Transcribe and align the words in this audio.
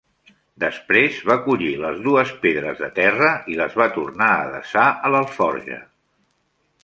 Després 0.61 1.17
va 1.31 1.35
collir 1.47 1.67
les 1.83 1.99
dues 2.07 2.31
pedres 2.45 2.81
de 2.85 2.89
terra 2.95 3.29
i 3.55 3.59
les 3.61 3.77
va 3.81 3.89
tornar 3.99 4.29
a 4.39 4.49
desar 4.55 4.87
a 4.89 5.11
l'alforja 5.17 5.81